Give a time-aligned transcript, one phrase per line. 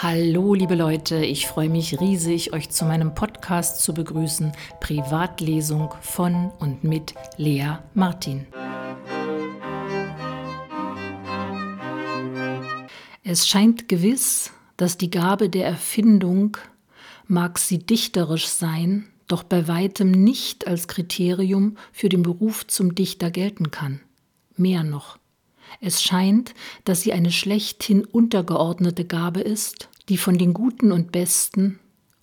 [0.00, 6.52] Hallo liebe Leute, ich freue mich riesig, euch zu meinem Podcast zu begrüßen, Privatlesung von
[6.60, 8.46] und mit Lea Martin.
[13.24, 16.58] Es scheint gewiss, dass die Gabe der Erfindung,
[17.26, 23.32] mag sie dichterisch sein, doch bei weitem nicht als Kriterium für den Beruf zum Dichter
[23.32, 24.00] gelten kann.
[24.56, 25.18] Mehr noch.
[25.80, 26.54] Es scheint,
[26.84, 31.78] dass sie eine schlechthin untergeordnete Gabe ist, die von den Guten und Besten,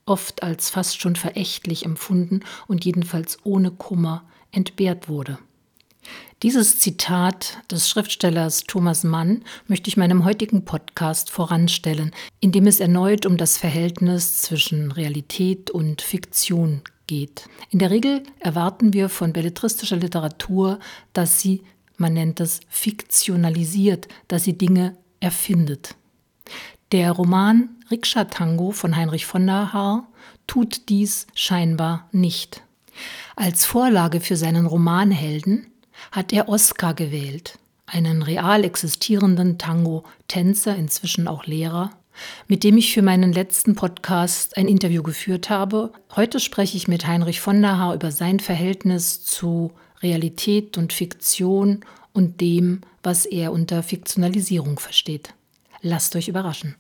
[0.06, 5.38] oft als fast schon verächtlich empfunden und jedenfalls ohne Kummer, entbehrt wurde.
[6.44, 12.80] Dieses Zitat des Schriftstellers Thomas Mann möchte ich meinem heutigen Podcast voranstellen, in dem es
[12.80, 17.48] erneut um das Verhältnis zwischen Realität und Fiktion geht.
[17.70, 20.80] In der Regel erwarten wir von belletristischer Literatur,
[21.14, 21.64] dass sie,
[22.00, 25.96] man nennt es, fiktionalisiert, dass sie Dinge erfindet.
[26.92, 30.08] Der Roman Rikscha Tango von Heinrich von der Haar
[30.48, 32.62] tut dies scheinbar nicht.
[33.36, 35.68] Als Vorlage für seinen Romanhelden
[36.12, 41.92] hat er Oscar gewählt, einen real existierenden Tango-Tänzer, inzwischen auch Lehrer,
[42.48, 45.92] mit dem ich für meinen letzten Podcast ein Interview geführt habe.
[46.16, 49.72] Heute spreche ich mit Heinrich von der Haar über sein Verhältnis zu
[50.06, 55.34] Realität und Fiktion und dem, was er unter Fiktionalisierung versteht.
[55.82, 56.76] Lasst euch überraschen.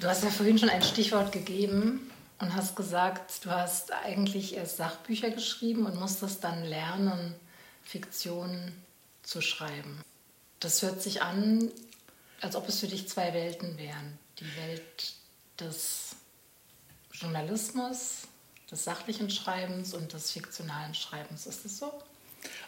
[0.00, 2.00] Du hast ja vorhin schon ein Stichwort gegeben
[2.44, 7.34] und hast gesagt, du hast eigentlich erst Sachbücher geschrieben und musstest dann lernen,
[7.82, 8.72] Fiktion
[9.22, 10.02] zu schreiben.
[10.60, 11.70] Das hört sich an,
[12.42, 14.18] als ob es für dich zwei Welten wären.
[14.40, 15.14] Die Welt
[15.58, 16.16] des
[17.12, 18.28] Journalismus,
[18.70, 21.46] des sachlichen Schreibens und des fiktionalen Schreibens.
[21.46, 21.92] Ist das so?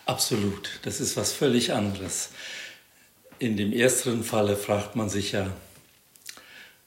[0.07, 0.71] Absolut.
[0.85, 2.31] Das ist was völlig anderes.
[3.39, 5.51] In dem ersten Falle fragt man sich ja,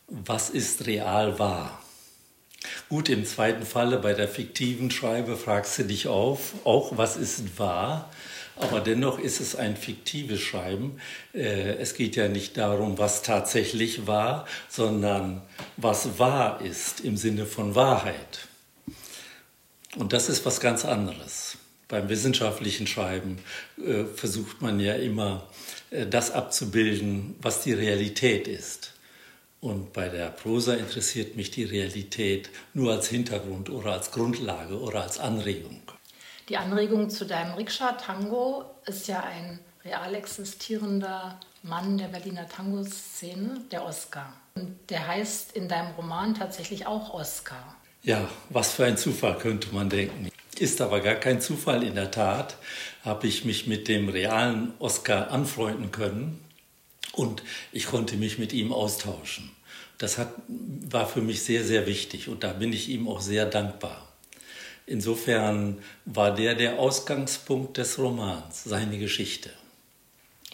[0.07, 1.83] was ist real wahr?
[2.89, 7.59] Gut, im zweiten Falle bei der fiktiven Schreibe fragst du dich auf, auch was ist
[7.59, 8.09] wahr?
[8.55, 10.99] Aber dennoch ist es ein fiktives Schreiben.
[11.31, 15.43] Äh, es geht ja nicht darum, was tatsächlich war, sondern
[15.77, 18.47] was wahr ist im Sinne von Wahrheit.
[19.95, 21.59] Und das ist was ganz anderes.
[21.89, 23.37] Beim wissenschaftlichen Schreiben
[23.77, 25.47] äh, versucht man ja immer,
[25.91, 28.93] äh, das abzubilden, was die Realität ist.
[29.61, 35.03] Und bei der Prosa interessiert mich die Realität nur als Hintergrund oder als Grundlage oder
[35.03, 35.81] als Anregung.
[36.47, 43.85] Die Anregung zu deinem Rikscha-Tango ist ja ein real existierender Mann der Berliner Tango-Szene, der
[43.85, 44.33] Oscar.
[44.55, 47.75] Und der heißt in deinem Roman tatsächlich auch Oscar.
[48.01, 50.29] Ja, was für ein Zufall könnte man denken.
[50.57, 51.83] Ist aber gar kein Zufall.
[51.83, 52.55] In der Tat
[53.03, 56.48] habe ich mich mit dem realen Oscar anfreunden können
[57.13, 59.51] und ich konnte mich mit ihm austauschen.
[59.97, 63.45] Das hat, war für mich sehr, sehr wichtig und da bin ich ihm auch sehr
[63.45, 64.07] dankbar.
[64.85, 69.51] Insofern war der der Ausgangspunkt des Romans, seine Geschichte.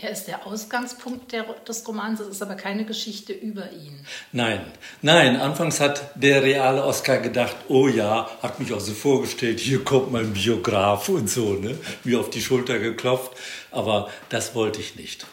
[0.02, 4.06] Er ist der Ausgangspunkt der, des Romans, es ist aber keine Geschichte über ihn.
[4.34, 4.60] Nein,
[5.02, 9.86] nein, anfangs hat der reale Oscar gedacht, oh ja, hat mich auch so vorgestellt, hier
[9.86, 11.78] kommt mein Biograf und so, ne?
[12.04, 13.32] mir auf die Schulter geklopft,
[13.72, 15.26] aber das wollte ich nicht.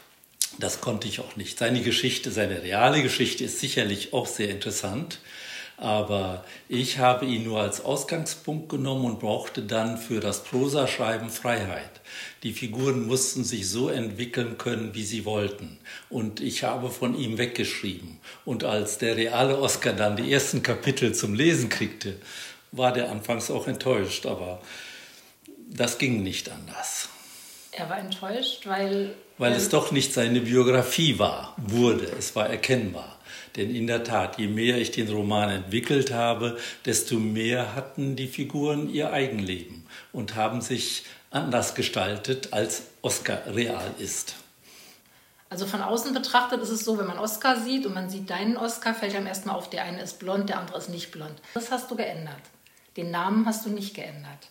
[0.58, 1.58] Das konnte ich auch nicht.
[1.58, 5.18] Seine Geschichte, seine reale Geschichte ist sicherlich auch sehr interessant,
[5.76, 12.00] aber ich habe ihn nur als Ausgangspunkt genommen und brauchte dann für das Prosaschreiben Freiheit.
[12.42, 15.78] Die Figuren mussten sich so entwickeln können, wie sie wollten.
[16.08, 18.20] Und ich habe von ihm weggeschrieben.
[18.44, 22.16] Und als der reale Oscar dann die ersten Kapitel zum Lesen kriegte,
[22.70, 24.60] war der anfangs auch enttäuscht, aber
[25.68, 27.08] das ging nicht anders.
[27.72, 32.06] Er war enttäuscht, weil weil es doch nicht seine Biografie war, wurde.
[32.16, 33.18] Es war erkennbar.
[33.56, 38.28] Denn in der Tat, je mehr ich den Roman entwickelt habe, desto mehr hatten die
[38.28, 44.36] Figuren ihr Eigenleben und haben sich anders gestaltet, als Oscar real ist.
[45.50, 48.56] Also von außen betrachtet ist es so, wenn man Oscar sieht und man sieht deinen
[48.56, 51.34] Oscar, fällt einem erstmal auf, der eine ist blond, der andere ist nicht blond.
[51.54, 52.40] Das hast du geändert.
[52.96, 54.48] Den Namen hast du nicht geändert.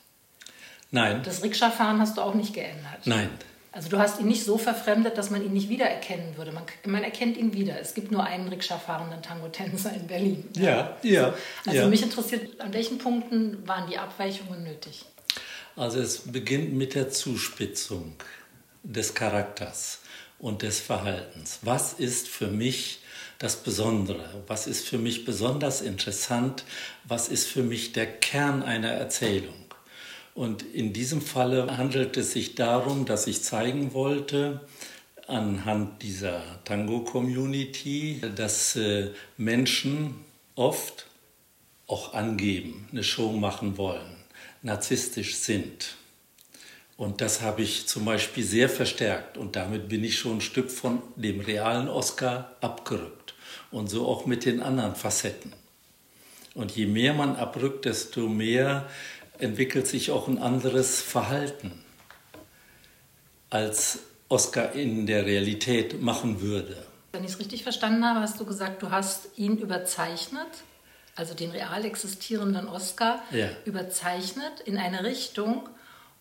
[0.92, 1.24] Nein.
[1.24, 3.06] Das Rikscha-Fahren hast du auch nicht geändert.
[3.06, 3.30] Nein.
[3.74, 6.52] Also du hast ihn nicht so verfremdet, dass man ihn nicht wiedererkennen würde.
[6.52, 7.80] Man, man erkennt ihn wieder.
[7.80, 10.50] Es gibt nur einen Rikscha-fahrenden Tango-Tänzer in Berlin.
[10.58, 11.34] Ja, ja.
[11.66, 11.88] Also ja.
[11.88, 15.06] mich interessiert, an welchen Punkten waren die Abweichungen nötig?
[15.78, 18.16] Also es beginnt mit der Zuspitzung
[18.84, 20.00] des Charakters
[20.38, 21.60] und des Verhaltens.
[21.62, 23.00] Was ist für mich
[23.40, 24.44] das Besondere?
[24.48, 26.66] Was ist für mich besonders interessant?
[27.06, 29.61] Was ist für mich der Kern einer Erzählung?
[30.42, 34.62] Und in diesem Falle handelt es sich darum, dass ich zeigen wollte,
[35.28, 40.16] anhand dieser Tango-Community, dass äh, Menschen
[40.56, 41.06] oft
[41.86, 44.16] auch angeben, eine Show machen wollen,
[44.64, 45.98] narzisstisch sind.
[46.98, 50.72] Und das habe ich zum Beispiel sehr verstärkt und damit bin ich schon ein Stück
[50.72, 53.36] von dem realen Oscar abgerückt.
[53.70, 55.54] Und so auch mit den anderen Facetten.
[56.56, 58.90] Und je mehr man abrückt, desto mehr
[59.42, 61.72] entwickelt sich auch ein anderes Verhalten,
[63.50, 64.00] als
[64.30, 66.86] Oscar in der Realität machen würde.
[67.12, 70.48] Wenn ich es richtig verstanden habe, hast du gesagt, du hast ihn überzeichnet,
[71.16, 73.50] also den real existierenden Oscar ja.
[73.66, 75.68] überzeichnet in eine Richtung,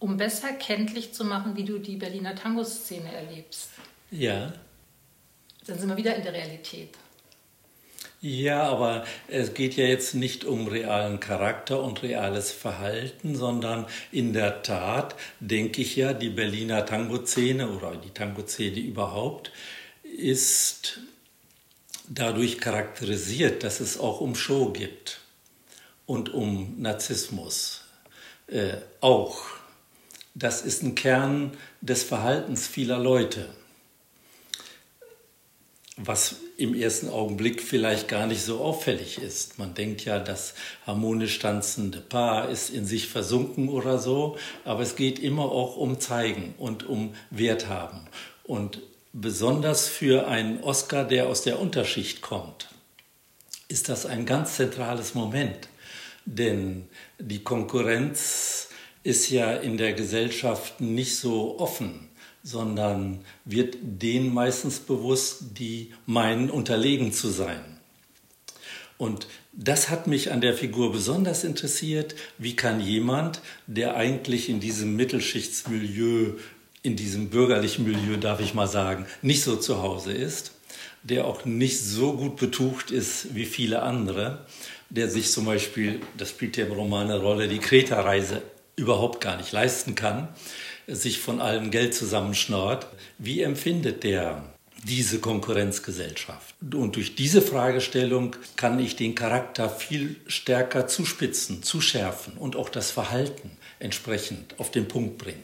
[0.01, 3.71] um besser kenntlich zu machen, wie du die Berliner Tango-Szene erlebst.
[4.11, 4.53] Ja.
[5.67, 6.97] Dann sind wir wieder in der Realität.
[8.23, 14.35] Ja, aber es geht ja jetzt nicht um realen Charakter und reales Verhalten, sondern in
[14.35, 19.53] der Tat denke ich ja, die Berliner Tango-Szene oder die Tango-Szene überhaupt
[20.03, 21.01] ist
[22.11, 25.21] dadurch charakterisiert, dass es auch um Show gibt
[26.05, 27.85] und um Narzissmus
[28.49, 29.47] äh, auch.
[30.35, 33.49] Das ist ein Kern des Verhaltens vieler Leute,
[35.97, 39.59] was im ersten Augenblick vielleicht gar nicht so auffällig ist.
[39.59, 40.55] Man denkt ja, das
[40.87, 45.99] harmonisch tanzende Paar ist in sich versunken oder so, aber es geht immer auch um
[46.01, 48.01] Zeigen und um Wert haben.
[48.45, 52.69] Und besonders für einen Oscar, der aus der Unterschicht kommt,
[53.69, 55.69] ist das ein ganz zentrales Moment.
[56.27, 58.69] Denn die Konkurrenz
[59.03, 62.10] ist ja in der Gesellschaft nicht so offen,
[62.43, 67.61] sondern wird denen meistens bewusst, die meinen, unterlegen zu sein.
[68.97, 72.15] Und das hat mich an der Figur besonders interessiert.
[72.39, 76.35] Wie kann jemand, der eigentlich in diesem Mittelschichtsmilieu,
[76.83, 80.53] in diesem bürgerlichen Milieu, darf ich mal sagen, nicht so zu Hause ist,
[81.03, 84.47] der auch nicht so gut betucht ist wie viele andere,
[84.91, 88.43] der sich zum Beispiel, das spielt ja im Roman eine Rolle, die Kreta-Reise
[88.77, 90.29] überhaupt gar nicht leisten kann,
[90.95, 92.87] sich von allem Geld zusammenschnort.
[93.19, 94.45] Wie empfindet der
[94.85, 96.55] diese Konkurrenzgesellschaft?
[96.75, 102.91] Und durch diese Fragestellung kann ich den Charakter viel stärker zuspitzen, zuschärfen und auch das
[102.91, 105.43] Verhalten entsprechend auf den Punkt bringen.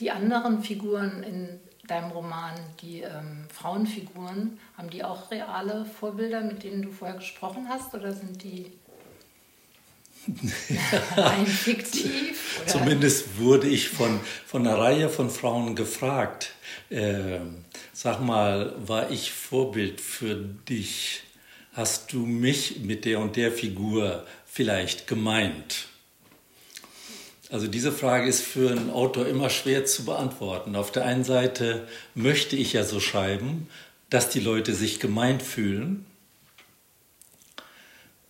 [0.00, 6.62] Die anderen Figuren in deinem Roman, die ähm, Frauenfiguren, haben die auch reale Vorbilder, mit
[6.64, 8.72] denen du vorher gesprochen hast, oder sind die
[11.16, 12.60] Rein fiktiv?
[12.62, 12.66] Oder?
[12.66, 16.52] Zumindest wurde ich von, von einer Reihe von Frauen gefragt,
[16.90, 17.38] äh,
[17.92, 21.22] sag mal, war ich Vorbild für dich?
[21.72, 25.88] Hast du mich mit der und der Figur vielleicht gemeint?
[27.50, 30.74] Also diese Frage ist für einen Autor immer schwer zu beantworten.
[30.74, 33.68] Auf der einen Seite möchte ich ja so schreiben,
[34.10, 36.06] dass die Leute sich gemeint fühlen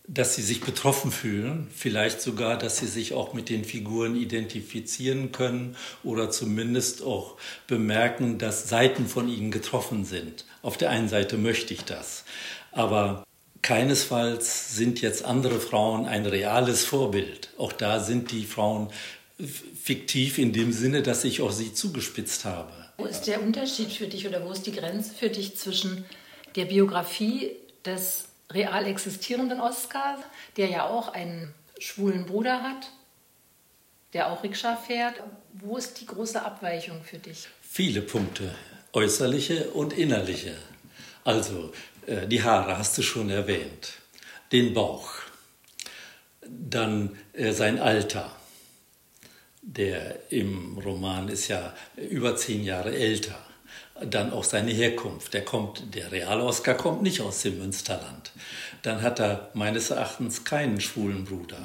[0.07, 5.33] dass sie sich betroffen fühlen, vielleicht sogar, dass sie sich auch mit den Figuren identifizieren
[5.33, 7.35] können oder zumindest auch
[7.67, 10.45] bemerken, dass Seiten von ihnen getroffen sind.
[10.61, 12.23] Auf der einen Seite möchte ich das,
[12.71, 13.25] aber
[13.61, 17.49] keinesfalls sind jetzt andere Frauen ein reales Vorbild.
[17.57, 18.89] Auch da sind die Frauen
[19.83, 22.71] fiktiv in dem Sinne, dass ich auch sie zugespitzt habe.
[22.97, 26.05] Wo ist der Unterschied für dich oder wo ist die Grenze für dich zwischen
[26.55, 27.51] der Biografie
[27.85, 30.17] des real existierenden Oscar,
[30.55, 32.91] der ja auch einen schwulen Bruder hat,
[34.13, 35.15] der auch Rikscha fährt.
[35.53, 37.47] Wo ist die große Abweichung für dich?
[37.61, 38.53] Viele Punkte,
[38.93, 40.55] äußerliche und innerliche.
[41.23, 41.73] Also
[42.05, 43.93] äh, die Haare hast du schon erwähnt,
[44.51, 45.11] den Bauch,
[46.41, 48.31] dann äh, sein Alter.
[49.61, 53.46] Der im Roman ist ja über zehn Jahre älter
[54.05, 55.33] dann auch seine Herkunft.
[55.33, 58.31] Der kommt, der Real-Oscar kommt nicht aus dem Münsterland.
[58.83, 61.57] Dann hat er meines Erachtens keinen schwulen Bruder.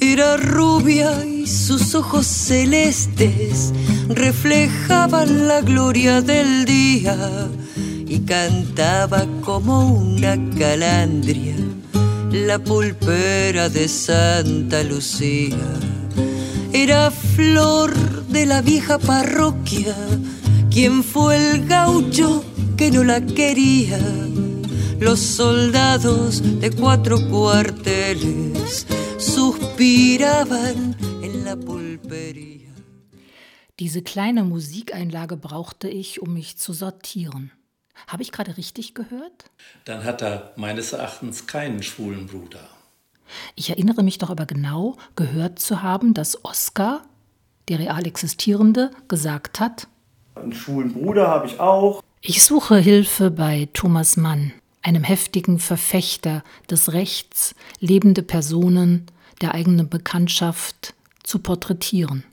[0.00, 3.72] Era rubia y sus ojos celestes
[4.08, 7.48] reflejaban la gloria del día
[8.06, 11.54] y cantaba como una calandria
[12.32, 15.58] la pulpera de Santa Lucía.
[16.72, 17.92] Era flor
[18.28, 19.94] de la vieja parroquia
[20.70, 22.44] ¿Quién fue el gaucho
[22.76, 23.98] que no la quería?
[25.00, 28.86] Los soldados de cuatro cuarteles
[29.18, 32.72] suspiraban en la pulpería.
[33.80, 37.50] Diese kleine Musikeinlage brauchte ich, um mich zu sortieren.
[38.06, 39.50] Habe ich gerade richtig gehört?
[39.86, 42.68] Dann hat er meines Erachtens keinen schwulen Bruder.
[43.56, 47.02] Ich erinnere mich doch aber genau, gehört zu haben, dass Oskar,
[47.68, 49.88] der real existierende, gesagt hat,
[50.42, 52.02] einen schwulen Bruder habe ich auch.
[52.20, 59.06] Ich suche Hilfe bei Thomas Mann, einem heftigen Verfechter des Rechts, lebende Personen
[59.40, 62.24] der eigenen Bekanntschaft zu porträtieren.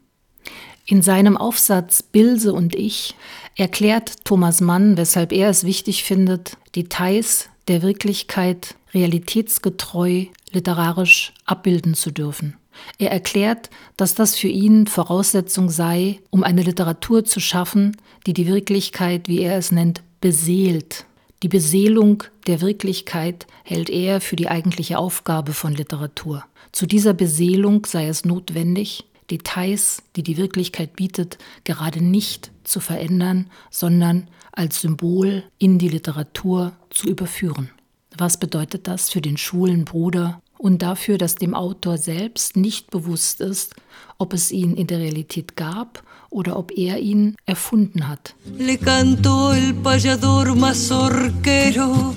[0.85, 3.15] In seinem Aufsatz Bilse und ich
[3.55, 12.11] erklärt Thomas Mann, weshalb er es wichtig findet, Details der Wirklichkeit realitätsgetreu literarisch abbilden zu
[12.11, 12.55] dürfen.
[12.97, 18.47] Er erklärt, dass das für ihn Voraussetzung sei, um eine Literatur zu schaffen, die die
[18.47, 21.05] Wirklichkeit, wie er es nennt, beseelt.
[21.43, 26.43] Die Beseelung der Wirklichkeit hält er für die eigentliche Aufgabe von Literatur.
[26.71, 33.49] Zu dieser Beseelung sei es notwendig, Details, die die Wirklichkeit bietet, gerade nicht zu verändern,
[33.69, 37.69] sondern als Symbol in die Literatur zu überführen.
[38.17, 43.41] Was bedeutet das für den schwulen Bruder und dafür, dass dem Autor selbst nicht bewusst
[43.41, 43.75] ist,
[44.17, 48.35] ob es ihn in der Realität gab oder ob er ihn erfunden hat.
[48.57, 52.13] Le cantó el payador mazorquero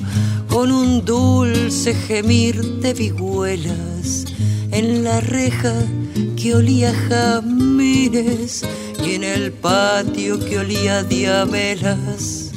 [0.49, 4.25] con un dulce gemir de vihuelas
[4.73, 5.75] en la reja
[6.37, 8.64] que olía jamines
[9.04, 12.52] y en el patio que olía diamelas.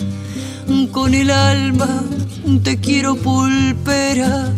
[0.92, 2.04] Con el alma
[2.64, 4.54] te quiero pulpera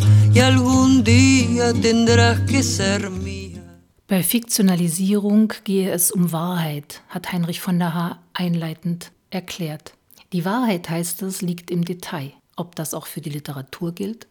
[4.07, 9.93] Bei Fiktionalisierung gehe es um Wahrheit, hat Heinrich von der Haar einleitend erklärt.
[10.33, 12.33] Die Wahrheit, heißt es, liegt im Detail.
[12.57, 14.27] Ob das auch für die Literatur gilt?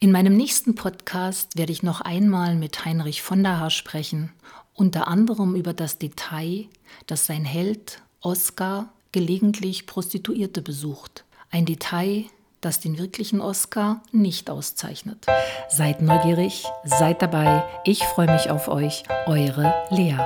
[0.00, 4.32] In meinem nächsten Podcast werde ich noch einmal mit Heinrich von der Haar sprechen,
[4.74, 6.66] unter anderem über das Detail,
[7.06, 11.24] dass sein Held Oskar gelegentlich Prostituierte besucht.
[11.50, 12.24] Ein Detail,
[12.60, 15.26] das den wirklichen Oscar nicht auszeichnet.
[15.68, 17.64] Seid neugierig, seid dabei.
[17.84, 20.18] Ich freue mich auf euch, eure Lea.